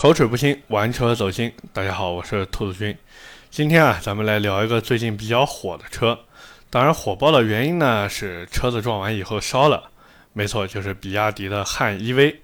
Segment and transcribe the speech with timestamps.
[0.00, 1.52] 口齿不清，玩车走心。
[1.74, 2.96] 大家好，我是兔子君。
[3.50, 6.18] 今天啊，咱们来聊一个最近比较火的车。
[6.70, 9.90] 当然，火爆的原因呢是车子撞完以后烧了。
[10.32, 12.36] 没错，就是比亚迪的汉 EV。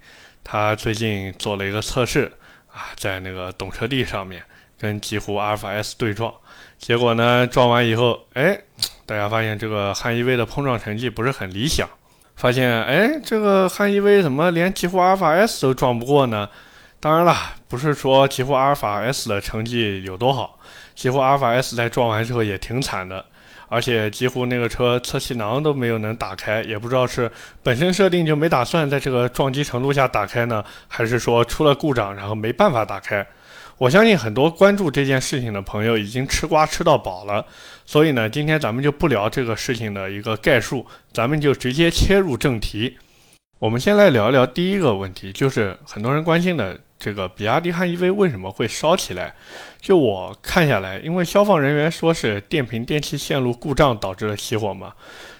[0.45, 2.31] 它最近做了一个测试
[2.71, 4.43] 啊，在那个懂车帝上面
[4.79, 6.35] 跟极狐阿尔法 S 对撞，
[6.77, 8.61] 结果呢撞完以后，哎，
[9.07, 11.89] 大家发现这个汉 EV 的碰撞成绩不是很理想。
[12.37, 16.51] 发现哎，这个汉 EV 怎么连极狐阿尔法 S 都撞不过呢？
[16.99, 17.37] 当然了，
[17.69, 20.59] 不是说极狐阿尔法 S 的成绩有多好，
[20.95, 23.25] 极狐阿尔法 S 在撞完之后也挺惨的，
[23.69, 27.31] 而且几乎那个车侧气囊都没有能打开，也不知道是
[27.63, 33.25] 本身设定就没打算在这个撞击程度下打开呢，还是说出了故障然后没办法打开。
[33.79, 37.45] 我相信很多关注这件事情的朋友已经吃瓜吃到饱了，
[37.85, 42.97] 所以呢，今天咱们就不聊这个事情的一个概述，咱们就直接切入正题。
[43.59, 46.81] 我们先来聊一聊第一个问题，就是很多人关心的。
[46.99, 49.35] 这个比亚迪汉 EV 为什么会烧起来？
[49.81, 54.95] 就我看下来，因为消防人员说是电瓶电气线路故障导致了起火嘛，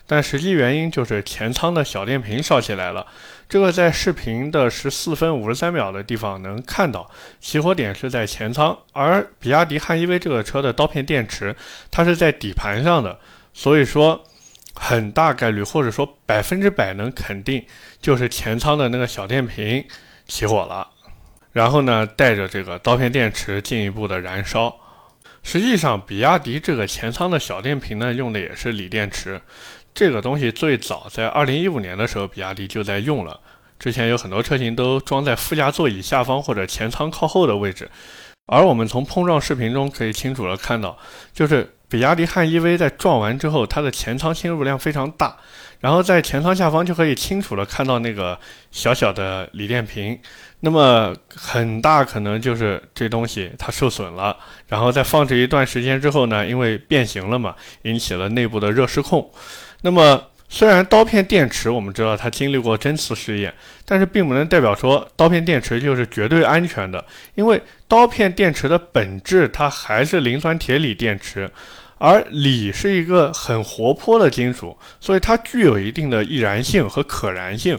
[0.07, 3.07] 但实际原因就是前舱的小电瓶烧起来了。
[3.49, 11.57] 这个在视频的十四分五十三秒的地方能看到，起火点是在前舱，而比亚迪汉 EV 这个车的刀片电池
[11.91, 13.19] 它是在底盘上的，
[13.55, 14.25] 所以说
[14.75, 17.65] 很大概率或者说百分之百能肯定，
[18.01, 19.85] 就是前舱的那个小电瓶
[20.27, 20.89] 起火了。
[21.57, 24.77] 然后呢，带着这个刀片电池进一步的燃烧。
[25.43, 29.41] 实际上，比亚迪这个前舱的小电瓶呢，用的也是锂电池。
[29.95, 33.41] 这个东西最早在二零一五年的时候，比亚迪就在用了。
[33.79, 37.89] 之前有很多车型都装在副驾座椅下方或者前舱靠后的位置。
[38.45, 40.99] 而我们从碰撞视频中可以清楚的看到，
[41.33, 45.37] 就是比亚迪汉 EV 在撞完之后，它的前舱侵入量非常大。
[45.79, 48.37] 然后在前舱下方就可以清楚的看到那个
[48.71, 50.19] 小小的锂电瓶，
[50.61, 54.35] 那么很大可能就是这东西它受损了，
[54.69, 59.31] 然后在放置一段时间之后呢，因为变形了嘛，引起了内部的热失控。
[59.83, 63.53] 那么虽然刀片电池我们知道它经历过针刺试验，
[63.85, 71.49] 但是并不能代表说刀片电池就是绝对安全的，因为刀片电池的本质它还是磷酸铁锂电池。
[71.99, 77.79] 而锂是一个很活泼的金属，所以它具有一定的易燃性和可燃性。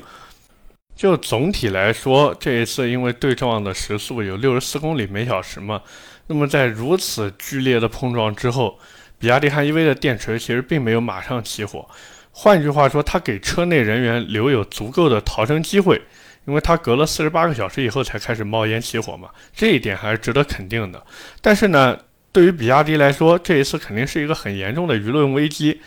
[0.95, 5.81] 就总体来说，这一次因为对撞的时速有六十四公里每小时嘛，
[6.25, 8.79] 那么在如此剧烈的碰撞之后，
[9.19, 11.87] 比亚迪汉 EV 的电池其实并没有马上起火。
[12.31, 16.01] 换句话说，它给车内人员留有足够的逃生机会，
[16.45, 21.05] 因为它隔了四十八个小时以后才开始冒烟起火嘛，这一点还是值得肯定的。
[21.41, 21.95] 但是呢？
[22.37, 25.81] 对于比亚迪来说，这一次肯定是一个很严重的舆论危机。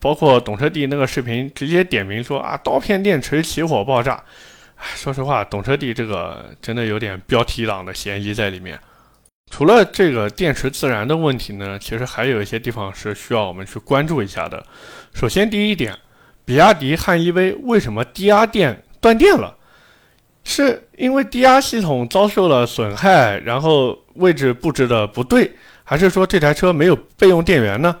[0.00, 4.20] 包括懂车帝那个视频直接点名说啊，刀片电池起火爆炸。
[4.96, 8.76] 说实话，懂车帝这个真的有点标题党的嫌疑在里面。
[9.48, 14.66] 除了这个电池自燃的问题呢，其实还有一些地方是需要我们去关注一下的。
[15.14, 15.96] 首先，第一点，
[16.44, 19.56] 比亚迪汉 EV 为什么低压电断电了？
[20.42, 25.52] 是因为低压系统遭受了损害，然后位置布置的不对？
[25.92, 27.94] 还是说这台车没有备用电源呢？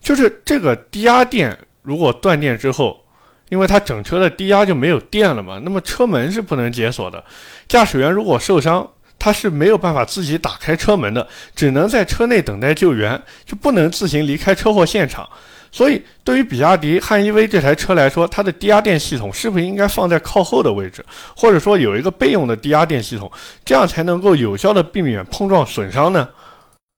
[0.00, 3.04] 就是这个低压电如果断电之后，
[3.50, 7.22] 因为它整车的低压就没有电了嘛，那么车门是不能解锁的。
[7.68, 8.88] 驾驶员如果受伤，
[9.18, 15.28] 他是没有办法自己打开车门的，只能在车内等待救援，就不能自行离开车祸现场。
[15.70, 21.04] 所以，对于比亚迪汉 EV 这台车来说，它的低压电系统是不是应该放在靠后的位置，
[21.36, 23.30] 或者说有一个备用的低压电系统，
[23.62, 26.26] 这样才能够有效的避免碰撞损伤呢？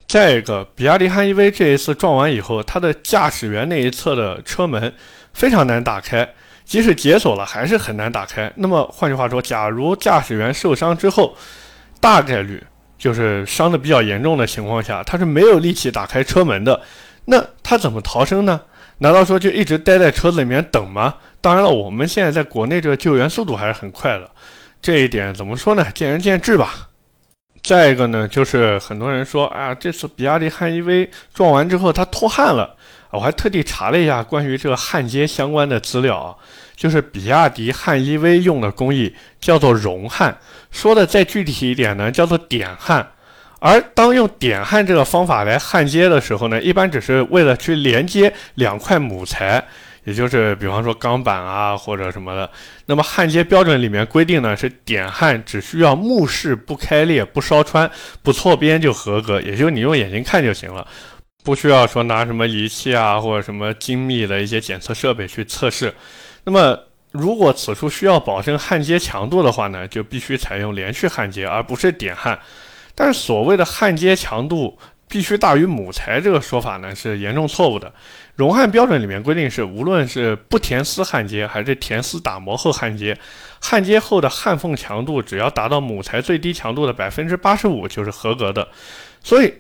[0.09, 4.95] 再一个，比亚迪汉 EV 这一次撞完以后，它的驾驶员那一侧的车门
[5.35, 6.27] 非常难打开，
[6.65, 8.51] 即使解锁了还是很难打开。
[8.57, 11.37] 那么换句话说，假如驾驶员受伤之后，
[12.01, 12.65] 大概率
[12.97, 16.81] 就是伤的比较严重的情况下，他是没有力气打开车门的。
[17.27, 18.59] 那他怎么逃生呢？
[19.01, 21.17] 难道说就一直待在车子里面等吗？
[21.43, 24.31] 当然了，我们现在在国内这个救援速度还是很快的，
[24.81, 25.87] 这一点怎么说呢？
[25.95, 26.88] 见仁见智吧。
[27.69, 32.75] 再一个呢，就是很多人说啊，这次比亚迪汉 EV 撞完之后它脱焊了，
[33.11, 36.35] 我还特地查了一下关于这个焊接相关的资料啊，
[36.75, 40.35] 就是比亚迪汉 EV 用的工艺叫做熔焊，
[40.71, 43.07] 说的再具体一点呢，叫做点焊。
[43.59, 49.63] 而当用点焊这个方法来焊接的时候呢，一般只是为了去连接两块母材。
[50.09, 52.51] 也就是比方说钢板啊或者什么的，
[52.87, 57.91] 那么焊接标准里面规定呢是点焊只需要目视不开裂不烧穿
[58.23, 60.87] 不错边就合格，也就你用眼睛看就行了，
[61.45, 65.93] 不需要说拿什么仪器啊或者什么精密的一些检测设备去测试。
[66.45, 66.79] 那么
[67.13, 72.39] 如果此处需要保证焊接强度的话呢，就必须采用连续焊接，而不是点焊。
[72.95, 77.93] 但是所谓的焊接强度必须大于母材这个说法呢，是严重错误的。
[78.39, 83.19] 熔焊标准里面规定是，无论是不填丝焊接还是填丝打磨后焊接，
[83.61, 88.67] 焊接后的焊缝强度只要达到母材最低强度的百分之八十五就是合格的。
[89.23, 89.53] 所以。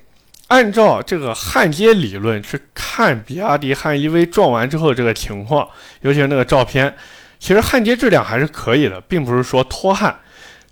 [0.48, 5.68] 按照这个焊接理论去看比亚迪汉 EV 撞完之后这个情况，
[6.00, 6.96] 尤其是那个照片，
[7.38, 10.18] 其实焊接质量还是可以的，并不是说脱焊。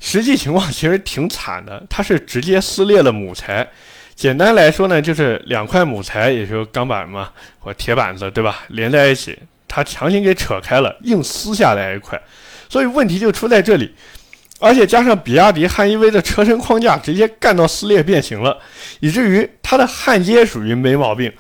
[0.00, 3.68] 实际情况其实挺惨的，它是直接撕裂了母材。
[4.16, 7.28] 简单来说呢，就是两块母材，也就是钢板嘛
[7.58, 8.64] 或铁板子，对吧？
[8.68, 12.18] 连在一起，它强行给扯开了，硬撕下来一块。
[12.70, 13.94] 所以问题就出在这里。
[14.58, 18.56] 而且加上比亚迪汉 EV 的车身框架直接干到撕裂变形了，
[19.00, 21.30] 以至于它的焊接属于没毛病。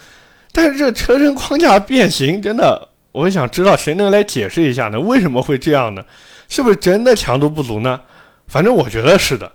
[0.52, 5.00] 但是这车身框架变形真的，我想知道谁能来解释一下呢？
[5.00, 6.04] 为什么会这样呢？
[6.50, 7.98] 是不是真的强度不足呢？
[8.46, 9.50] 反正我觉得是的。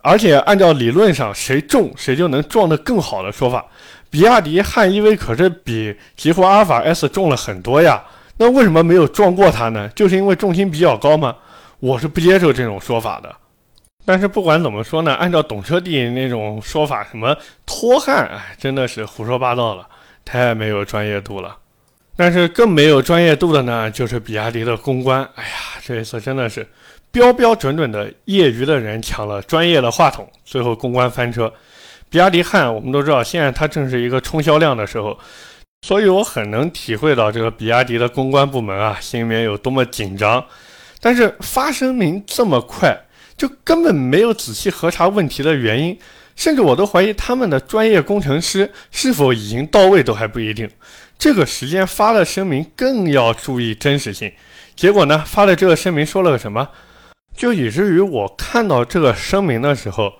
[0.00, 3.64] 而且按照理论上，谁重谁就能撞得更好的说法，
[4.10, 8.02] 比亚迪汉 EV 可是比极狐阿尔法 S 重了很多呀。
[8.38, 9.88] 那为什么没有撞过它呢？
[9.96, 11.34] 就是因为重心比较高吗？
[11.80, 13.34] 我是不接受这种说法的，
[14.04, 17.36] 但是不管怎么说呢，按照懂车帝那种说法，什么
[17.66, 19.86] 脱焊，哎，真的是胡说八道了，
[20.24, 21.56] 太没有专业度了。
[22.16, 25.22] 但是更没有专业度的呢，就是比亚迪的公关。
[25.36, 25.50] 哎呀，
[25.84, 26.66] 这一次真的是
[27.10, 31.52] 标标准准的业余的人抢了专业的话筒，最后公关翻车。
[32.10, 35.18] 比亚迪汉，我们都知道，现在它正是一个冲销量的时候，
[35.82, 40.44] 所以我很能体会到这个比亚迪的公关部门啊，心里面有多么紧张。
[41.00, 42.96] 但是发声明这么快，
[43.36, 45.98] 就根本没有仔细核查问题的原因，
[46.34, 50.68] 甚至我都怀疑他们的专业工程师是否已经到位都还不一定。
[51.18, 54.32] 这个时间发了声明，更要注意真实性。
[54.74, 56.68] 结果呢，发了这个声明说了个什么？
[57.36, 60.12] 就以至于我看到这个声明的时候，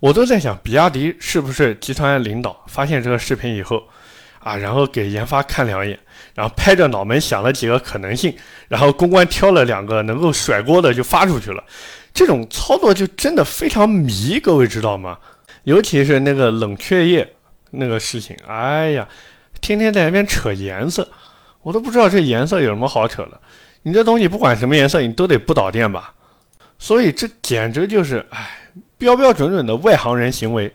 [0.00, 3.82] 我都在想，比亚迪是不是集团领导发现这个视频以后。
[4.38, 5.98] 啊，然后给研发看两眼，
[6.32, 8.32] 然后拍着脑门想了几个可能性，
[8.68, 11.64] 然后公关挑了两个能够甩锅的就发出去了。
[12.14, 15.18] 这种操作就真的非常迷，各位知道吗？
[15.64, 17.28] 尤其是那个冷却液
[17.72, 19.08] 那个事情，哎呀，
[19.60, 21.08] 天天在那边扯颜色，
[21.62, 23.40] 我都不知道这颜色有什么好扯的。
[23.82, 26.14] 你这东西不管什么颜色，你都得不导电吧？
[26.78, 28.60] 所以这简直就是哎，
[28.98, 30.72] 标标准准的外行人行为。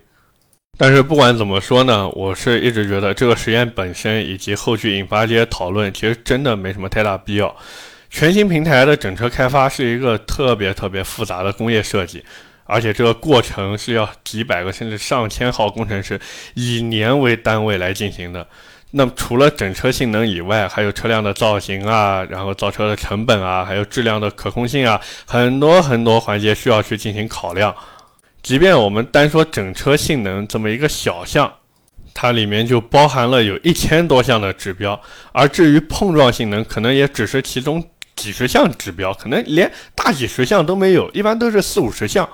[0.77, 7.55] 但是不管怎么说呢，我是一直觉得这个实验本身以及后续引发这些讨论，其实真的没什么太大必要。
[8.09, 12.23] 全新平台的整车开发是一个特别特别复杂的工业设计，
[12.65, 16.19] 而且这个过程是要几百个甚至上千号工程师
[16.55, 18.47] 以年为单位来进行的。
[18.93, 27.73] 那么除了整车性能以外，还有车辆的造型啊，然后造车的成本啊，还有质量的可控性啊，很多很多环节需要去进行考量。
[28.43, 31.53] 即便我们单说整车性能这么一个小项，
[32.13, 34.99] 它里面就包含了有一千多项的指标，
[35.31, 37.81] 而至于碰撞性能，可能也只是其中
[38.15, 42.27] 几十项指标，可能连大几十项都没有，一般都是四五十项。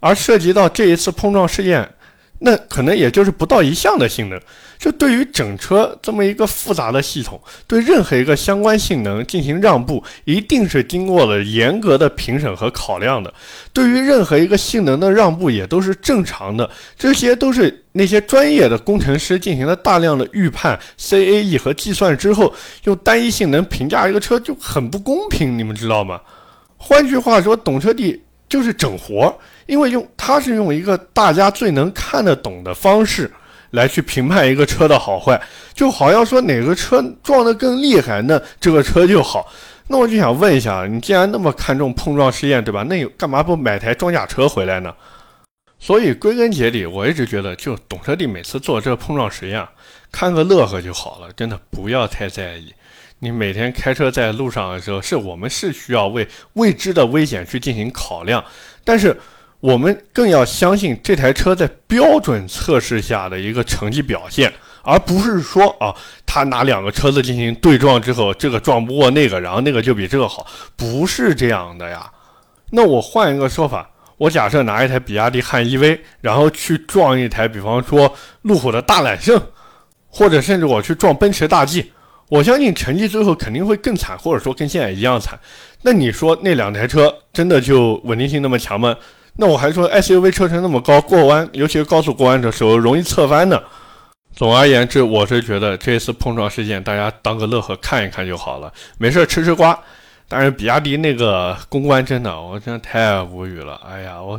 [0.00, 1.92] 而涉及到这一次碰撞事件。
[2.40, 4.40] 那可能也就是不到一项的性能，
[4.78, 13.34] 就对于整车这么一个复杂的系统，对任何一个相关性能进行让步，一定是经过了严格的评审和考量的。
[13.72, 16.70] 对于任何一个性能的让步，也都是正常的。
[16.96, 22.54] 这些都是那些专业的工程师进行了大量的预判、CAE 和计算之后，
[22.84, 26.20] 用单一性能评价一个车就很不公平，你们知道吗？
[26.76, 29.36] 换句话说，懂车帝就是整活。
[29.66, 33.30] 因为用它是用一个大家最能看得懂的方式
[33.72, 35.38] 来去评判一个车的好坏，
[35.74, 39.46] 就好像说哪个车撞得更厉害，那这个车就好。
[39.88, 42.82] 那我就想问一下，你既然那么看重碰撞试验，对吧？
[42.88, 44.94] 那有干嘛不买台装甲车回来呢？
[45.78, 49.66] 所以归根结底，我一直觉得，就懂车帝每次做这个碰撞实验，
[50.10, 52.72] 看个乐呵就好了，真的不要太在意。
[53.20, 58.44] 你每天开车在路上的时候，是我们是需要为未知的危险去进行考量，
[58.84, 59.16] 但是。
[59.60, 64.52] 我们更要相信这台车在标准测试下的一个成绩表现，
[64.84, 65.92] 而不是说啊，
[66.24, 70.46] 他拿两个车子进行对撞之后，这个撞不过那个，然后那个就比这个好，
[70.76, 72.08] 不是这样的呀。
[72.70, 79.42] 那我换一个说法，我假设拿一台比亚迪汉 EV，然后去撞一台，比方说路虎的大揽胜，
[80.06, 81.90] 或者甚至我去撞奔驰大 G，
[82.28, 85.38] 我相信成绩最后肯定会更惨，或者说跟现在一样惨。
[85.82, 88.96] 那你说那两台车真的就稳定性那么强吗？
[89.36, 93.62] 那我还说 SUV 车身那么高，过弯，尤其是高速过弯的时候，容易侧翻呢。
[94.34, 99.78] 总而言之，我是觉得这次碰撞事件，大家当个乐呵看一看就好了，没事吃吃瓜。
[100.28, 103.80] 但是比亚迪那个公关真的，我真的太无语了。
[103.88, 104.38] 哎呀，我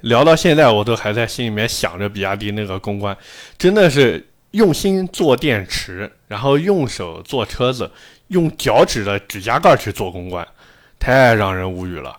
[0.00, 3.16] 聊到现在，我都还在心里面想着比亚迪那个公关，
[3.56, 7.90] 真的是用心做电池，然后用手做车子，
[8.28, 10.46] 用脚趾的指甲盖去做公关，
[11.00, 12.16] 太让人无语了。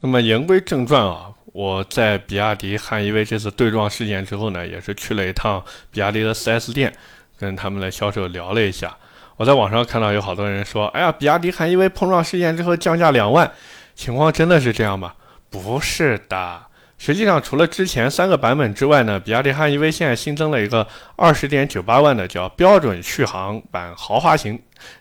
[0.00, 6.92] 那么言归正传啊，我在比亚迪汉 EV 这次对撞事件之后呢，也是去了一趟比亚迪的 4S 店，
[7.38, 8.96] 跟他们的销售聊了一下。
[9.36, 13.50] 我在网上看到有好多人说：“哎呀，比亚迪汉 EV 碰撞事件之后降价两万，
[13.94, 15.14] 情况真的是这样吗？”
[15.48, 16.62] 不是的，
[17.04, 24.56] 实际上除了之前三个版本之外呢，比亚迪汉 EV 现在新增了一个二十点九八万的叫标准续航版豪华型，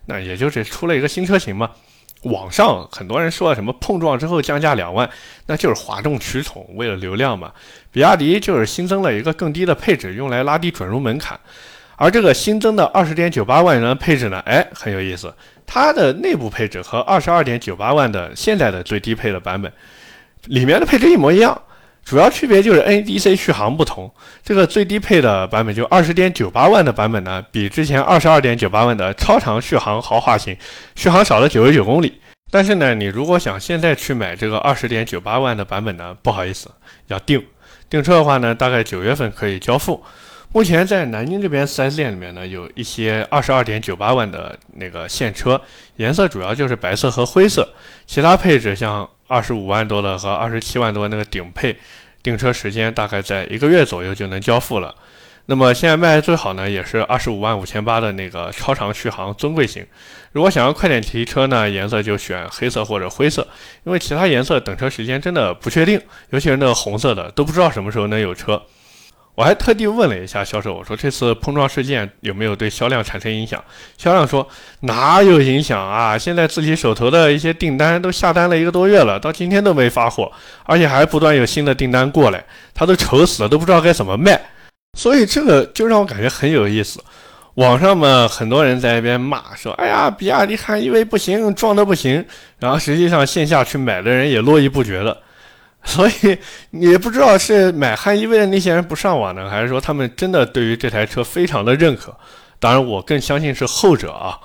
[0.08, 1.70] 那也就是出了一个新车型嘛。
[2.24, 5.08] 网上很多人说什么碰撞之后降价两万，
[5.46, 7.52] 那就是哗众取宠，为了流量嘛。
[7.92, 11.40] 比亚迪就是新增了一个更低的配置，用来拉低准入门槛。
[11.98, 15.32] 而这个新增的二十点九八万元的配置呢，哎，很有意思。
[15.68, 19.72] 它的内部配置和二十二点九八万的现在的最低配的版本
[20.46, 21.62] 里面的配置一模一样，
[22.04, 24.12] 主要区别就是 NEDC 续航不同。
[24.44, 30.58] 这个最低配的版本就二十点九八万的版本呢，比之前二十二点九八万的超长续航豪华型
[30.96, 32.20] 续航少了九十九公里。
[32.50, 36.70] 但是呢，你如果想现在去买这个二十点九八万的版本呢，不好意思，
[37.08, 37.42] 要订。
[37.90, 40.04] 订车的话呢，大概九月份可以交付。
[40.54, 45.62] 目前在南京这边 4S 店里面呢，有一些二十二点九八万的那个现车，
[45.96, 47.70] 颜色主要就是白色和灰色，
[48.06, 51.78] 其他配置像二十五万多的和二十七万多那个顶配，
[52.22, 54.94] 订车时间大概在一个月左右就能交付了。
[55.46, 59.88] 那么现在卖的最好呢，也是二十五万五千八的那个超长续航尊贵型。
[60.34, 63.48] 如果想要快点提车呢，颜色就选黑色或者灰色，
[63.86, 66.00] 因为其他颜色等车时间真的不确定，
[66.32, 68.62] 尤其是那个红色的，都不知道什么时候能有车。
[69.34, 73.64] 我还特地问了一下销售，我说这次碰撞事件有没有对销量产生影响？
[73.98, 74.48] 销量说
[74.82, 76.18] 哪有影响啊？
[76.18, 80.32] 现在自己手头的一些订单都下单了一个多月了，到今天都没发货，
[80.66, 84.40] 而且还不断有新的订单过来，他都愁死了，都不知道该怎么卖。
[84.98, 87.02] 所以这个就让我感觉很有意思。
[87.56, 92.26] 网上嘛，很多人在那边骂说：“哎呀，比亚迪汉 EV 不行，撞的不行。”
[92.60, 95.18] 然后实际上线下去买的人也络绎不绝了。
[95.86, 96.38] 所以
[96.70, 102.16] 也不知道是买汉 EV 的那些人不上网呢，还是说他们真的对于这台车非常的认可。
[102.60, 104.40] 当然，我更相信是后者啊。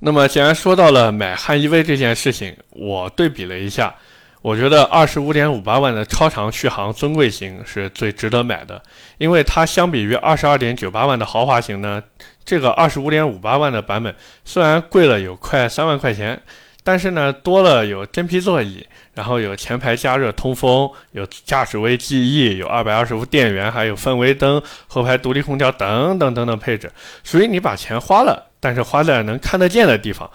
[0.00, 3.94] 那么，既然说到了买汉 EV 这件事情，我对比了一下，
[4.40, 8.82] 我觉得二十五点五八万的超长续航尊贵型是最值得买的，
[9.18, 12.02] 因为它相比于二十二点九八万的豪华型呢，
[12.44, 16.42] 这个二十五点五八万的版本虽然贵了有快三万块钱。
[16.86, 26.92] 但是呢，多了有真皮座椅，然后有前排加热通风，有驾驶位记忆，有二百二十伏电源，还有氛围灯、后排独立空调等等等等配置，
[27.24, 30.30] 属于你把钱花了，但是花在能看得见的地方。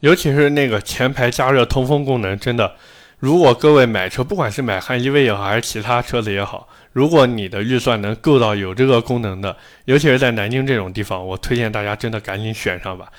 [0.00, 2.74] 尤其是那个前排加热通风功能，真的，
[3.18, 9.56] 如果各位买车，不管是买汉 EV 也好，还是其他车子也好，如果你的预算能够到有这个功能的，
[9.86, 13.10] 尤其是在南京这种地方，我推荐大家真的赶紧选上吧。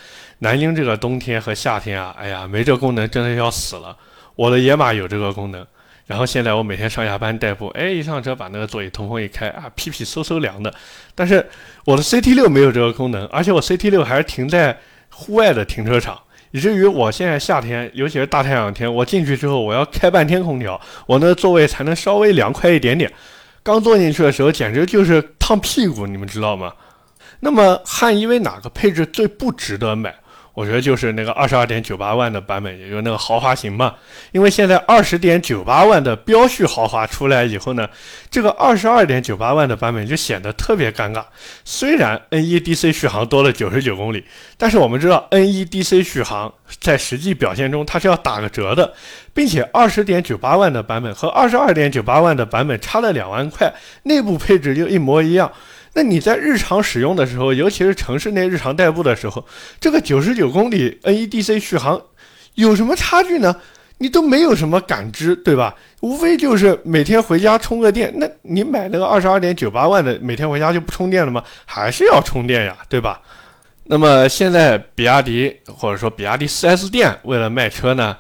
[0.44, 3.96] 南京这个冬天和夏天啊，哎呀，没这功能真的要死了。
[4.36, 5.64] 我的野马有这个功能，
[6.08, 10.74] 然后现在我每天上下班代步，哎，一上车把那个座椅通风一开啊，屁屁嗖嗖凉的。
[11.14, 11.48] 但是
[11.86, 14.76] 我的 CT 六没有这个功能，而且我 CT 六还是停在
[15.12, 16.20] 户外的停车场，
[16.50, 23.12] 以至于我现在夏天，尤其是大太阳天，我进去之后我要开半天空调，我那座位才能稍微凉快一点点。
[23.62, 26.74] 刚坐进去的时候简直就是烫屁股，你们知道吗？
[27.42, 30.16] 那么汉 EV 哪个配置最不值得买？
[30.53, 33.96] 我觉得就是那个二十二点九八万的版本，也就是那个豪华型嘛。
[34.31, 37.88] 因为现在二十点九八万的标续豪华出来以后呢，
[38.29, 41.24] 这个二十二点九八万的版本就显得特别尴尬。
[41.63, 44.25] 虽然 NEDC 续航多了九十九公里，
[44.58, 48.93] 但是我们知道 NEDC 续航在实际表现中它是要打个折的，
[49.34, 55.51] 并且二十点九八万的版本和二十二点九八万的版本差了两万块，内部配置又一模一样。
[55.94, 59.46] 那你在日常使用的时候，尤其是城市内日常代步的时候，
[59.80, 62.02] 这个九十九公里 NEDC 续航
[62.56, 63.56] 有什么差距呢？
[63.98, 65.76] 你都没有什么感知，对吧？
[66.00, 68.12] 无非就是每天回家充个电。
[68.16, 71.44] 那你买那个二十二点九八万的，每天回家就不充电了吗？
[71.66, 73.22] 还是要充电呀，对吧？
[73.84, 78.18] 那么现在比亚迪或者说比亚迪 4S 店为了卖车呢，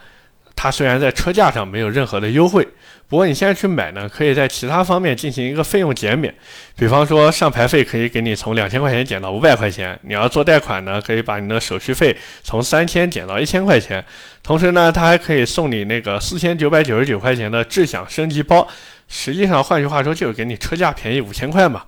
[0.55, 2.67] 它虽然在车价上没有任何的优惠。
[3.11, 6.33] 不过你现在去买呢，可以在其他方面进行一个费用减免，
[6.77, 9.99] 比方说上牌费可以给你从两千块钱减到五百块钱。
[10.03, 14.01] 你要做贷款呢，可以把你的手续费从三千减到一千块钱。
[14.41, 18.65] 同时呢，他还可以送你那个四千九百九十九块钱的智享升级包。
[19.09, 21.83] 实际上，换句话说，就是给你车价便宜五千块嘛。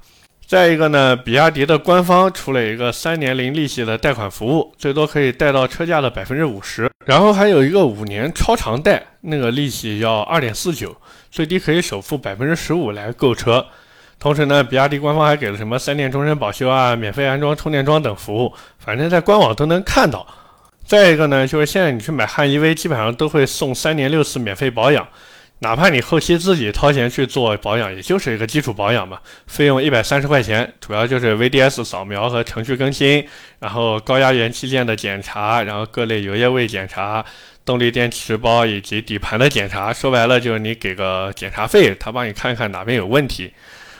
[0.53, 10.95] 再一个呢，比亚迪的官方出了一个三年零利息的贷款服务，最多可以贷到车价的百分之五十，然后还有一个五年超长贷，那个利息要二点四九，
[11.31, 13.65] 最低可以首付百分之十五来购车。
[14.19, 20.23] 同时呢，比亚迪官方还给了什么三年终身保修啊、免费安装充电桩等服务，反正在官网都能看到。
[20.85, 25.07] 再一个呢，就是现在你去买汉 EV，基本上都会送三年六次免费保养。
[25.63, 29.17] 哪怕你后期自己掏钱去做保养，也就是一个基础保养嘛，
[29.47, 33.25] 费用一百三十块钱，主要就是 VDS 扫描和程序更新，
[33.59, 37.23] 然后高压元器件的检查，然后各类油液位检查，
[37.63, 39.93] 动力电池包以及底盘的检查。
[39.93, 43.49] 说白了就是你给个检查费，他帮你看看哪边有问题。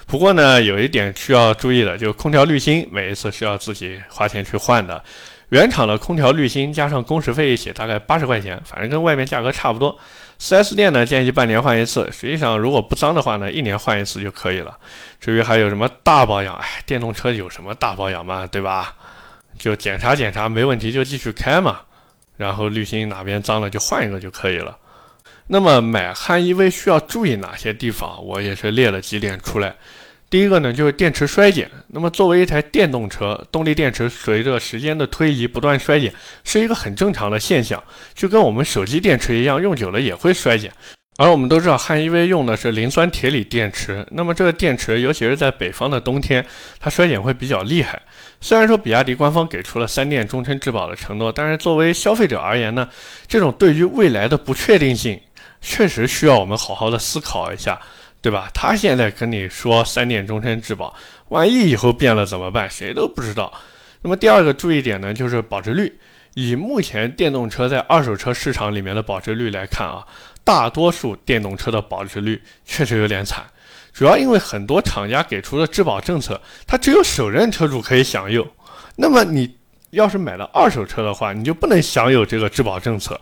[0.06, 5.02] 不过呢，有一点需要注意的，就是空调滤芯每一次需要自己花钱去换的。
[5.48, 9.98] 原厂的空调滤芯加上工时费一起，大概八十块钱，反正跟外面价格差不多。
[10.44, 14.78] 4S 店呢建议半年换一次，实际上如果不脏的话呢，一年换一次就可以了。
[15.22, 18.94] 至于还有什么大保养，哎，电动车有什么大保养嘛，对吧？
[19.58, 21.80] 就检查检查，没问题就继续开嘛。
[22.36, 24.78] 然后滤芯哪边脏了就换一个就可以了。
[25.48, 28.22] 那么买汉 EV 需要注意哪些地方？
[28.26, 29.74] 我也是列了几点出来。
[30.34, 31.70] 第一个呢，就是电池衰减。
[31.90, 36.12] 那么作为一台电动车，动力电池随着时间的推移不断衰减，
[36.44, 37.84] 是一个很正常的现象，
[38.16, 40.72] 就跟我们手机电池一样，用久了也会衰减。
[41.18, 46.44] 而我们都知道，汉 EV 用的是磷酸铁锂电池，那么这个电池，尤其是在北方的冬天，
[46.80, 48.02] 它衰减会比较厉害。
[48.42, 52.90] 虽然说比亚迪官方给出了三电终身质保的承诺，但是作为消费者而言呢，
[53.28, 55.22] 这种对于未来的不确定性，
[55.62, 57.80] 确实需要我们好好的思考一下。
[58.24, 58.50] 对吧？
[58.54, 60.96] 他现在跟你说三点终身质保，
[61.28, 62.70] 万一以后变了怎么办？
[62.70, 63.54] 谁都不知道。
[64.02, 66.00] 那么第二个注意点呢，就是保值率。
[66.36, 70.08] 以目前电动车在二手车市场里面的保值率来看啊，
[70.44, 73.44] 大多数电动车的保值率确实有点惨。
[73.92, 78.48] 主要因为很多厂家给出的质保政策，它只有首任车主可以享有。
[78.96, 79.58] 那么你
[79.90, 83.20] 要是买了二手车的话，你就不能享有这个质保政策。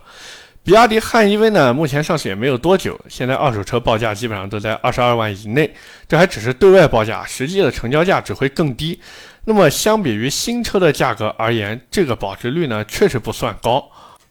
[0.64, 5.68] 比亚迪汉 EV 呢，目前上市也没有多久，现在二手车报价基本上都在二十二万以内，
[6.06, 9.00] 这还只是对外报价，实际的成交价只会更低。
[9.44, 13.84] 那么相比于新车的价格而言，这个保值率呢确实不算高。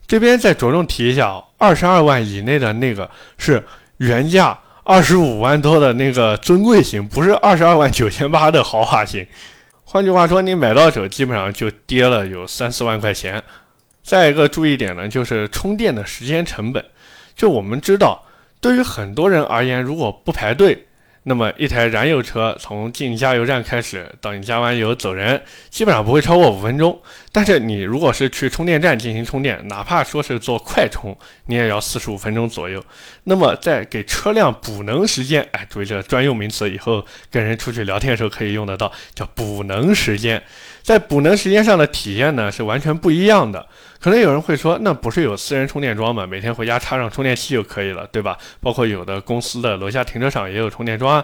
[0.07, 3.61] 这边再着重提一下，二十二万以内的那个是
[3.97, 9.27] 原价二十五万多的那个尊贵型，不是二十二万九千八的豪华型。
[9.83, 13.43] 换句话说，你买到手基本上就跌了有三四万块钱。
[14.11, 16.83] 再一个注意点呢，就是充电的时间成本。
[17.33, 18.25] 就我们知道，
[18.59, 20.87] 对于很多人而言，如果不排队。
[21.23, 26.99] 那么一台燃油车从进加油站开始到你加完油走人，基本上不会超过五分钟。
[27.31, 32.83] 但是你如果是去充电站进行充电，哪怕说是做快充，你也要四十五分钟左右。
[33.25, 40.41] 那么在给车辆补能时间，哎，注意这专用名词，以后跟人出去聊天的时候可以用得到，叫补能时间。
[40.81, 43.67] 在补能时间上的体验呢，是完全不一样的。
[44.01, 46.25] 可能有人会说，那不是有私人充电桩吗？
[46.25, 48.35] 每天回家插上充电器就可以了，对吧？
[48.59, 51.23] 包括有的公司的楼下停车场也有充电桩。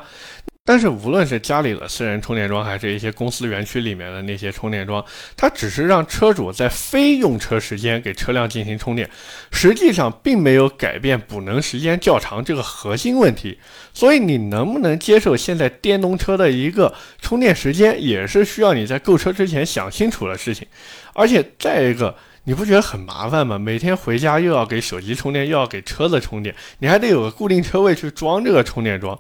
[0.64, 5.04] 但是无论是家里的私人充电桩，还是一些公司园区里面的那些充电桩，
[5.36, 9.10] 它只是让车主在非用车时间给车辆进行充电，
[9.52, 13.58] 实际上并没有改变补能时间较长这个核心问题。
[13.94, 20.68] 所以你能不能接受现在电动车的一个充电时间，也是需要你在购车之前想清楚的事情。
[21.16, 22.16] 而且再一个。
[22.48, 23.60] 你不觉得很麻烦吗？
[23.60, 29.20] 每天回家又要给手机充电，又要给车子充电，你还得有个固定车位去装这个充电桩。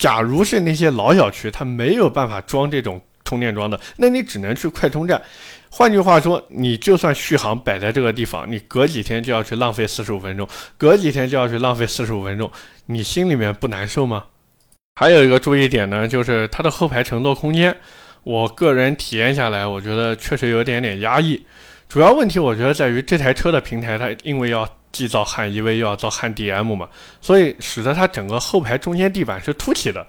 [0.00, 5.22] 假如是那些老小区，它没有办法装这种充电桩的，那你只能去快充站。
[5.70, 12.50] 换句话说，你就算续航摆在这个地方，你隔几天就要去浪费四十五分钟，隔几天就要去浪费四十五分钟，
[12.86, 14.24] 你心里面不难受吗？
[14.96, 17.76] 还有一个注意点呢，就是它的后排乘坐空间，
[18.24, 21.46] 我个人体验下来，我觉得确实有点点压抑。
[21.88, 26.88] 主要问题我觉得在于这台车的平台，它因为要既造汉 EV 又要造汉 DM 嘛，
[27.20, 30.06] 所以使得它整个后排中间地板是凸起的。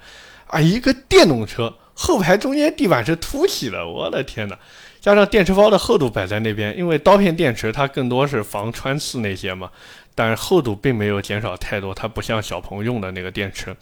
[0.47, 4.57] 啊，一个电动车后排中间地板是凸起的，我的天哪！
[5.01, 9.69] 加上电池包的厚度摆在那边，因为刀片电池它更多是防穿刺那些嘛，
[10.15, 13.75] 但是厚度并没有减少太多，它不像小鹏用的那个电池。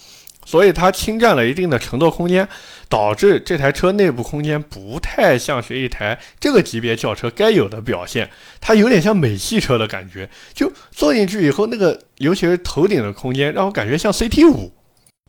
[0.46, 2.48] 所以它侵占了一定的乘坐空间，
[2.88, 8.30] 导致这台车内部空间不太像是一台这个级别轿车该有的表现。
[8.62, 14.72] 它有点像美系车的感觉，就坐进去以后，那个尤其是头顶的空间，让我感觉像 CT 五。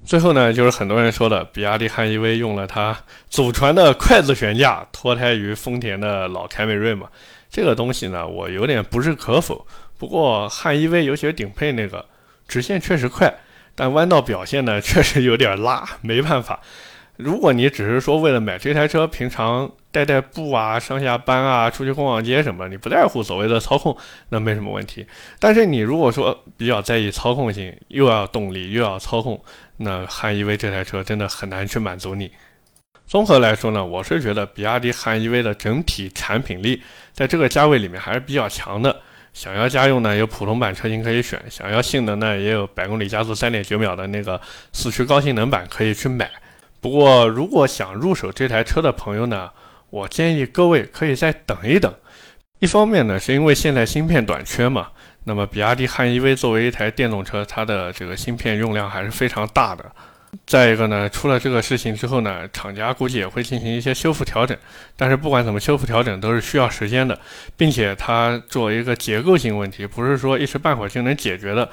[0.04, 2.96] 最后呢，就是很多人说的，比亚迪汉 EV 用了它
[3.28, 7.08] 祖传的筷子悬架，脱胎于丰田的老凯美瑞嘛。
[7.50, 9.66] 这个东西呢，我有点不置可否。
[9.98, 12.04] 不过汉 EV 尤其是顶配那个
[12.46, 13.34] 直线确实快。
[13.76, 16.60] 但弯道表现呢，确实有点拉，没办法。
[17.16, 23.96] 如果你只是说为了买这台车，平常带带步啊、上下班啊、出去逛逛街什么，你不在乎所谓的操控，
[24.28, 25.06] 那没什么问题。
[25.38, 29.42] 但是你如果说比较在意操控性，又要动力又要操控，
[29.78, 32.30] 那汉 EV 这台车真的很难去满足你。
[33.06, 36.82] 综合来说呢，我是觉得比亚迪汉 EV 的整体产品力
[37.14, 39.00] 在这个价位里面还是比较强的。
[39.36, 44.40] 想要家用呢，有普通版车型可以选；想要性能呢，也有百公里加速三点九秒的那个
[44.72, 46.30] 四驱高性能版可以去买。
[46.80, 49.50] 不过，如果想入手这台车的朋友呢，
[49.90, 51.92] 我建议各位可以再等一等。
[52.60, 54.88] 一方面呢，是因为现在芯片短缺嘛，
[55.24, 59.84] 那么比亚迪汉 EV 作为一台电动车，它的这个芯片用量还是非常大的。
[60.46, 64.56] 再一个呢，出了这个事情之后呢，厂家估计也会进行一些修复调整。
[64.96, 67.18] 但是不管怎么修复调整，都是需要时间的，
[67.56, 71.68] 并且它作为一个结构性问题，不是说一时半会儿就能解决的。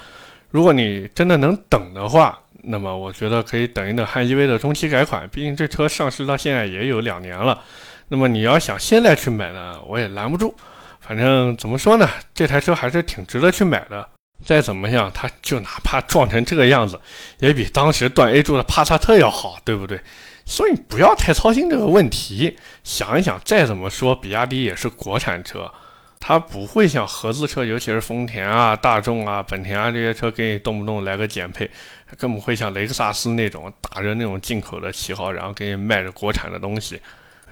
[0.52, 7.62] 如果你真的能等的话，那么我觉得可以等一等汉 EV 的中期改款，毕竟这车上市到现在也有两年了。
[8.10, 10.54] 那么你要想现在去买呢，我也拦不住。
[11.02, 14.08] 反正怎么说呢，这台车还是挺值得去买的。
[14.46, 17.00] 再怎么样，它就哪怕撞成这个样子，
[17.40, 20.00] 也比当时断 A 柱的帕萨特要好，对不对？
[20.46, 22.58] 所以不要太操心这个问题。
[22.84, 25.72] 想一想，再怎么说，比亚迪也是国产车，
[26.20, 31.72] 它不会像合资车，尤其是丰田啊、大众啊、本田啊这些车，给你动不动来个减配，
[32.18, 37.02] 更不会像雷克萨斯那种打着那种进口的旗号，然后给你卖着国产的东西，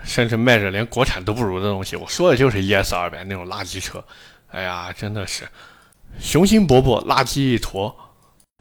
[0.04, 1.96] 甚至卖着连国产都不如的东西。
[1.96, 4.04] 我说的就是 ES 二百那种垃圾车。
[4.50, 5.48] 哎呀，真的是。
[6.20, 7.96] 雄心勃勃，垃圾一坨。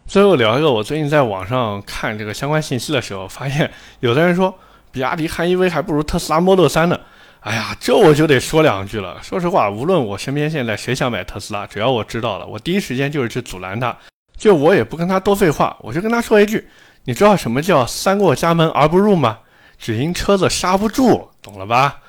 [0.07, 4.53] 最后聊一个，我最近在网上看这个相关信息的时候，发现有的人说
[4.91, 6.99] 比亚迪汉 EV 还不如特斯拉 Model 3呢。
[7.41, 9.19] 哎呀，这我就得说两句了。
[9.23, 13.97] 说实话，无论我身边现在谁想买特斯拉，只要我知道了，我第一时间就是去阻拦他。
[14.37, 16.69] 就我也不跟他多废话，我就跟他说一句：
[17.05, 19.39] 你知道什么叫三过家门而不入吗？
[19.79, 22.01] 只因车子刹不住，懂了吧？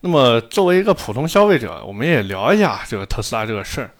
[0.00, 3.90] 那么作为一个普通消费者，我们也聊一下这个特斯拉这个事儿。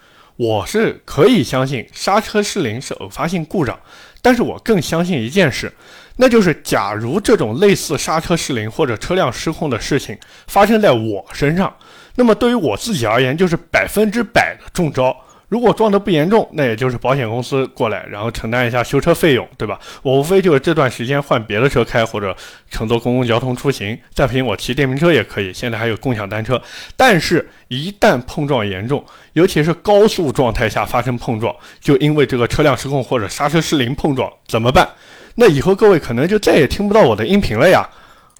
[0.40, 3.78] 我是可以相信刹车失灵是偶发性故障，
[4.22, 5.70] 但是我更相信一件事，
[6.16, 11.76] 那就是假如这种类似刹车失灵或者车辆失控的事情发生在我身上，
[12.14, 15.14] 那么对于我自己而言就是百分之百的中招。
[15.50, 19.78] 如果撞得不严重，那也就是保险公司过来，然后承担一下修车费用，对吧？
[20.00, 22.34] 我无非就是这段时间换别的车开，或者
[22.70, 23.98] 乘坐公共交通出行。
[24.14, 25.52] 再不行，我骑电瓶车也可以。
[25.52, 26.62] 现在还有共享单车。
[26.96, 34.88] 但是，一旦碰撞严重，尤其是高速状态下发生碰撞，就因为这个车辆失控或者刹车失灵碰撞，怎么办？
[35.34, 37.88] 那以后各位可能就再也听不到我的音频了呀。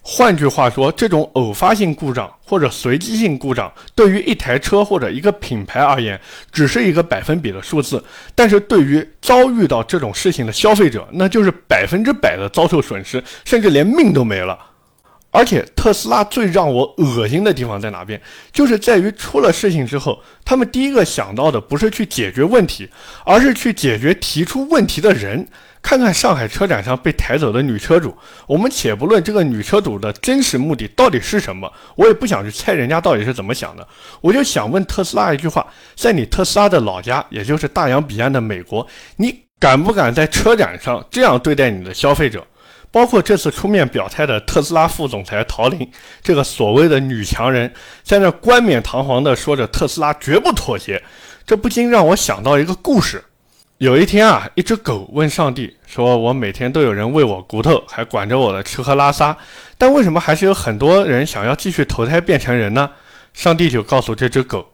[0.03, 6.19] 换句话说，这种偶发性故障或者随机性故障，对于一台车或者一个品牌而言，
[6.51, 7.99] 只是一个百分比的数字；
[8.35, 14.59] 但是对于遭遇到这种事情的消费者，那就是百分之百的遭受损失，甚至连命都没了。
[15.31, 18.21] 而且特斯拉最让我恶心的地方在哪边？
[18.53, 22.88] 就是在于出了事情之后，他们第一个想到的不是去解决问题，
[23.25, 25.47] 而是去解决提出问题的人。
[25.83, 28.14] 看看上海车展上被抬走的女车主，
[28.47, 33.88] 我们且不论这个女车主的真实目的到底是什么，我也不想去猜人家到底是怎么想的。
[34.21, 35.66] 我就想问特斯拉一句话：
[35.97, 42.47] 在你特斯拉的老家，也就是大洋彼岸的美国，你敢不敢在车展上这样对待你的消费者？
[42.92, 45.88] 包括这次出面表态的特斯拉副总裁陶玲，
[46.22, 47.72] 这个所谓的女强人，
[48.03, 51.03] 在那冠冕堂皇地说着特斯拉绝不妥协，
[51.46, 53.22] 这不禁让我想到一个故事。
[53.79, 59.35] 有一天啊，一只狗问上帝说：“我每天都有人喂我骨头，还管着我的吃喝拉撒，
[59.79, 62.90] 但为什么还是有很多人想要继续投胎变成人呢？”
[63.33, 64.66] 上帝就告诉这只狗：“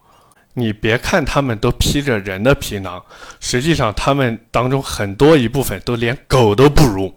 [0.55, 3.01] 你别看他们都披着人的皮囊，
[3.39, 7.15] 实际上他们当中很多一部分都连狗都不如。”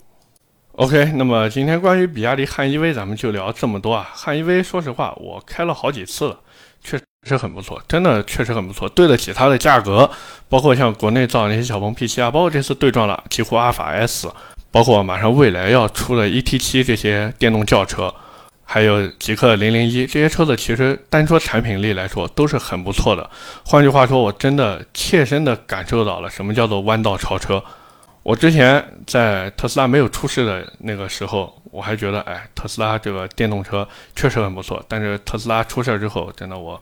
[0.79, 4.09] OK，那么今天关于比亚迪汉 EV 咱们就聊这么多啊。
[4.13, 6.39] 汉 EV 说实话，我开了好几次了，
[6.81, 6.97] 确。
[7.27, 10.09] 是很不错，真的确实很不错，对得起它的价格。
[10.47, 14.31] 包括像国内造的那些小鹏 P7 啊，包括这次对撞了极狐阿尔法 S，
[14.71, 18.15] 包括马上未来要出的 ET7 这些电动轿车，
[18.63, 23.29] 还有极氪零零一这些车子，其实单说产品力来说都是很不错的。
[23.65, 27.61] 换句话说，我真的切身的感受到了什么叫做弯道超车。
[28.23, 34.83] 我之前在特斯拉没有出事的那个时候，我还觉得，哎，特斯拉这个电动车确实很不错。
[34.87, 36.81] 但是特斯拉出事之后，真的我。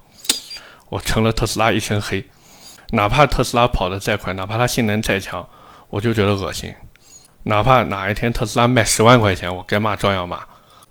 [0.90, 2.26] 我成了特斯拉一身黑，
[2.92, 5.46] 哪怕特斯拉跑得再快，哪怕它性能再强，
[5.90, 6.74] 我就觉得恶心。
[7.44, 10.40] 哪怕哪一天特斯拉卖十万块钱，我该骂照样骂，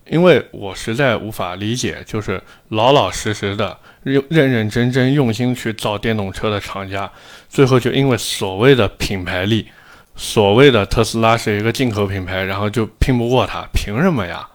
[0.07, 7.11] 因为我实在无法理解，就是老老实实的、认认认真真、用心去造电动车的厂家，
[7.49, 9.67] 最后就因为所谓的品牌力，
[10.17, 14.49] 所谓的特斯拉是一个进口品牌，然后就拼不过它，凭什么呀？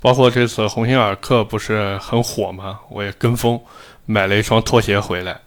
[0.00, 2.78] 包括这次鸿星尔克不是很火吗？
[2.90, 3.58] 我也跟风
[4.04, 5.40] 买了一双拖鞋回来。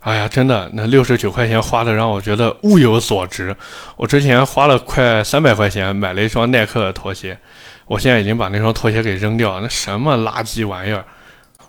[0.00, 3.56] 哎呀，真的，那六十九块钱花的让我觉得物有所值。
[3.96, 7.38] 我之前花了快三百块钱买了一双耐克的拖鞋，
[7.86, 11.04] 我现在已经把那双拖鞋给扔掉，那什么垃圾玩意儿！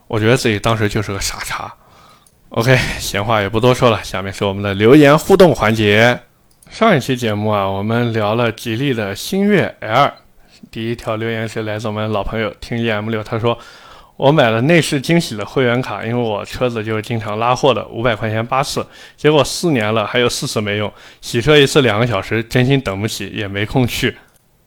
[0.07, 1.73] 我觉得自己当时就是个傻叉。
[2.49, 6.19] OK，闲话也不多说了，下面是我们的留言互动环节。
[6.69, 10.11] 上一期节目啊，我们聊了吉利的星越 L，
[10.69, 13.57] 第一条留言是来自我们老朋友听 EM 六，他说。
[14.17, 18.83] 我买了内饰惊喜的会员卡，因为我车子就是经常拉货的，五百块钱八次，
[19.15, 24.17] 结果四年了还有四次没用，洗车一次两个小时，真心等不起，也没空去。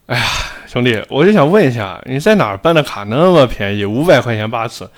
[0.06, 0.24] 哎呀，
[0.68, 4.88] 兄弟，我就想问一下，你在哪儿办的卡那么便宜，五百块钱八次？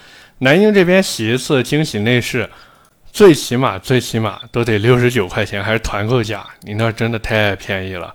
[0.40, 2.46] 南京这边洗一次惊喜内饰，
[3.12, 8.14] 最起码最起码都得六十九块钱，还是团购价，你那真的太便宜了。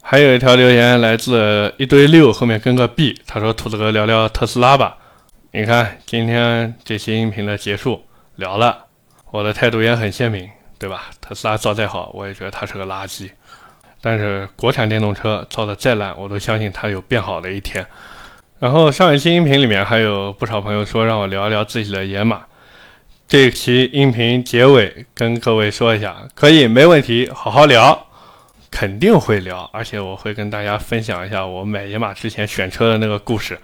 [0.00, 4.96] 还有一条留言来自一堆六，后面跟个 B，他说：“兔子哥聊聊特斯拉吧。”
[5.50, 8.04] 你看，今天这期音频的结束
[8.36, 8.84] 聊了，
[9.32, 10.48] 我的态度也很鲜明，
[10.78, 11.10] 对吧？
[11.20, 13.30] 特斯拉造再好，我也觉得它是个垃圾。
[14.00, 17.84] 但是国产电动车造的再烂，我都相信它有变好的一天。
[18.60, 22.42] 然后上一期音频里面还有不少朋友说让我聊一聊自己的野马，
[23.26, 28.06] 这期音频结尾跟各位说一下，可以没问题，好好聊，
[28.70, 33.58] 肯定会聊，而且我会跟大家分享一下我买野马之前选车的那个故事。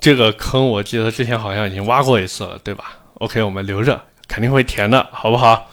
[0.00, 5.70] 这个坑我记得之前好像已经挖过一次了，对吧？OK，我们留着，肯定会填的，好不好？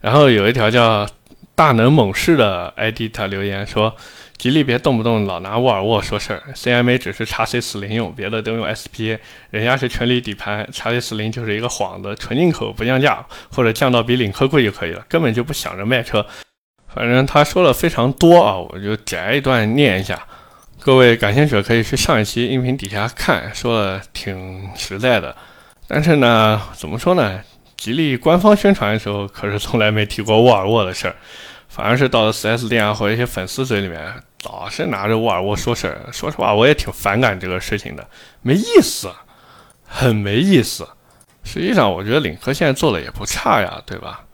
[0.00, 1.06] 然后有一条叫
[1.54, 3.94] “大能猛士”的 ID，他留言说
[4.42, 9.16] ：“吉利别动不动老拿沃尔沃说事儿，CMA 只是叉 C 四零用，别的都用 SPA，
[9.50, 13.24] 人家是全铝底盘，叉 C 四零就是一个幌子，纯进口不降价，
[13.54, 16.26] 或者降到比领克贵就可以了，根本就不想着卖车。
[16.92, 20.20] 反正他说了非常多啊，我就摘一段念一下。”
[20.82, 25.36] 各位感兴趣可以去上一期音频底下看，说的挺实在的。
[25.86, 27.40] 但是呢，怎么说呢？
[27.76, 31.14] 吉利官方宣传的时候可是从来没提过沃尔沃的事儿，
[31.68, 34.12] 反而是到了 4S 店啊或者一些粉丝嘴里面，
[34.44, 36.00] 老是拿着沃尔沃说事儿。
[36.12, 38.08] 说实话，我也挺反感这个事情的，
[38.42, 39.10] 没意思，
[39.86, 40.88] 很没意思。
[41.44, 44.24] 实际上，我觉得领克现在做的也不差呀，对吧？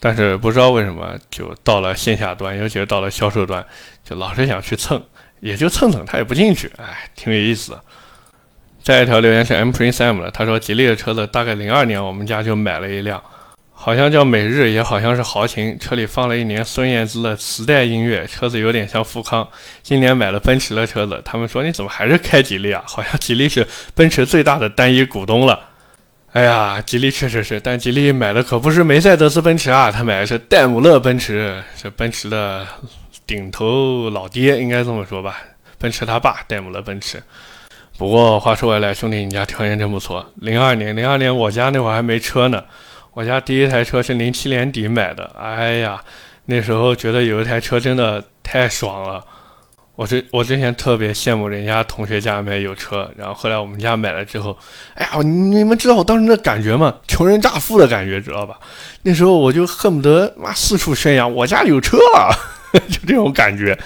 [0.00, 3.64] 但是不知道为什么，就到了线下端，尤其是到了销售端，
[4.04, 5.02] 就老是想去蹭。
[5.40, 7.80] 也就蹭蹭，他也不进去，哎，挺有意思的。
[8.82, 13.22] 再一条留言是 M Prince M 的，他说吉利的车子大概零二年我们家就买了一辆，
[13.80, 19.48] 好像叫美日，也好像是豪情，车里放了一年孙燕姿的磁带音乐，车子有点像富康。
[19.84, 22.82] 今年买了奔驰的车子，他们说你怎么还是开吉利啊？
[22.84, 23.64] 好像吉利是
[23.94, 25.60] 奔驰最大的单一股东了。
[26.32, 32.66] 哎呀，吉利确实是，但吉利买的可不是梅赛德斯奔驰啊，他买的是戴姆勒奔驰，是奔驰的。
[33.26, 35.36] 顶头老爹应该这么说吧，
[35.76, 37.22] 奔驰他爸戴姆勒奔驰。
[37.98, 40.32] 不过话说回来，兄弟，你家条件真不错。
[40.36, 42.64] 零二年，零二年我家那会儿还没车呢，
[43.18, 45.28] 我家第一台车是零七年底买的。
[45.36, 46.00] 哎呀，
[46.44, 49.20] 那时候觉得有一台车真的太爽了。
[49.96, 54.56] 我之我之前特别羡慕人家同学家里面有车，然后后来我们家买了之后，
[54.94, 56.94] 哎呀，你们知道我当时那感觉吗？
[57.08, 58.56] 穷人乍富的感觉，知道吧？
[59.02, 62.30] 那时候我就恨不得妈四处宣扬我家有车了。
[62.88, 63.76] 就这种感觉，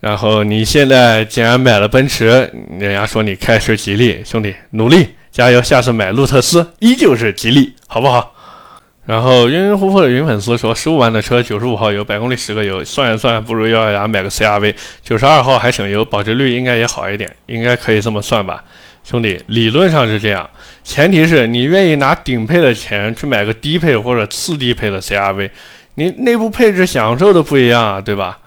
[0.00, 8.31] 然后你现在既然买了奔驰，人家说你开是吉利，兄弟努力加油，下次买路特斯依旧是吉利，好不好？
[9.04, 18.62] 然后晕晕乎乎的云粉丝说，十五万的车，九十五号油，百公里十个油，算一算不如咬咬牙买个 CRV，九十二号还省油，保值率应该也好一点，应该可以这么算吧？
[19.02, 20.48] 兄弟，理论上是这样，
[20.84, 25.50] 前提是你愿意拿顶配的钱去买个低配或者次低配的 CRV。
[25.96, 28.38] 你内部配置享受的不一样啊，对吧？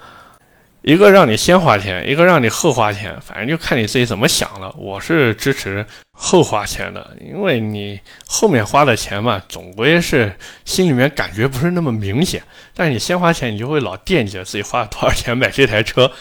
[0.85, 4.71] 一个让你先花钱，一个让你后花钱，反正就看你自己怎么想了。
[4.77, 10.31] 我是支持后花钱的，因为你后面花的钱嘛，总归是
[10.63, 12.43] 心里面感觉不是那么明显。
[12.75, 16.11] 但是你先花钱，你就会老惦记着自己花了多少钱买这台车。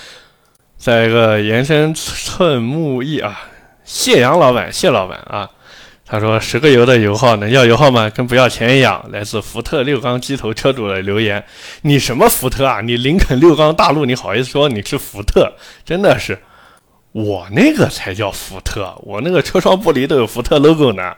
[0.79, 3.51] 再一个延伸寸木易啊，
[3.85, 5.51] 谢阳老板，谢老板啊。
[6.07, 8.11] 他说：“十个油的油耗能要油耗吗？
[8.11, 11.43] 跟不要钱一样。”来自福特六缸机头车主的留言
[11.81, 12.83] ：“你什么福特啊？
[12.83, 15.55] 你林肯六缸大陆，你好意思说你是福特？
[15.83, 16.39] 真的是，
[17.13, 21.15] 我那个才叫福特，我那个车窗玻璃都有福特 logo 呢。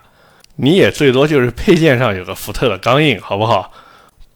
[0.55, 3.73] 你也最多就是配件上有个福特的钢印，好不好？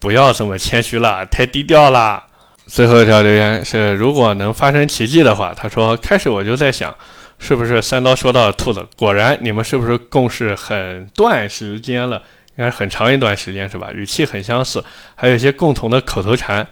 [0.01, 2.25] 不要这么谦虚了，太低调了。”
[2.67, 6.93] 最后一条留言是：“如果能发生奇迹的话，他说开始我就在想。”
[7.41, 8.87] 是不是三刀说到兔子？
[8.97, 12.23] 果然，你们是不是共事很段时间了？
[12.57, 13.91] 应该很长一段时间是吧？
[13.93, 16.65] 语气很相似，还有一些共同的口头禅。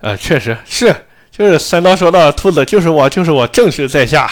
[0.00, 0.94] 呃，确实是，
[1.30, 4.28] 就是三刀说到兔子，就是我，就是我，正是在下。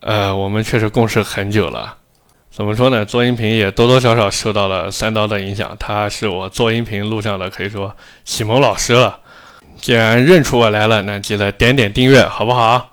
[0.00, 1.96] 呃，我们确实共事很久了。
[2.50, 3.04] 怎么说呢？
[3.04, 9.18] 做音频也多多少少受到了三刀的影响，他是我做音频路上的可以说启蒙老师了。
[9.80, 12.90] 既然认出我来了，那记得点点订阅，好不好？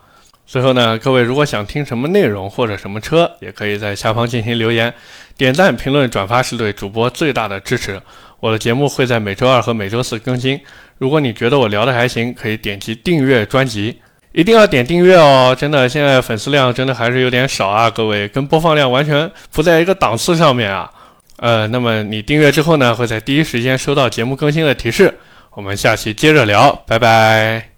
[0.52, 4.94] 最后呢，各位如果想听什么内容或者什么车，也可以在下方进行留言，
[5.38, 7.98] 点赞、评论、转发是对主播最大的支持。
[8.42, 10.60] 我的节目会在每周二和每周四更新。
[10.98, 14.02] 如果你觉得我聊的还行，可以点击订阅专辑，
[14.34, 15.56] 一定要点订阅哦！
[15.58, 20.92] 真的，现在粉丝量真的还是有点少啊，各位跟播放量完全不在一个档次上面啊。
[21.38, 25.18] 呃，那么你订阅之后呢，会在第一时间收到节目更新的提示。
[25.54, 27.71] 我们下期接着聊，拜拜。